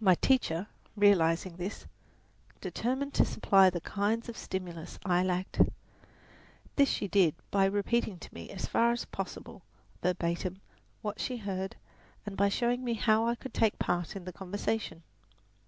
[0.00, 1.86] My teacher, realizing this,
[2.60, 5.60] determined to supply the kinds of stimulus I lacked.
[6.76, 9.62] This she did by repeating to me as far as possible,
[10.04, 10.60] verbatim,
[11.02, 11.74] what she heard,
[12.24, 15.02] and by showing me how I could take part in the conversation.